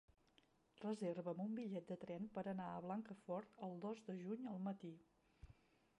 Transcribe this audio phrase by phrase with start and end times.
[0.83, 4.95] Reserva'm un bitllet de tren per anar a Blancafort el dos de juny al matí.